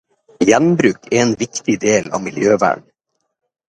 [0.47, 2.87] Gjenbruk er en viktig del av miljøvern.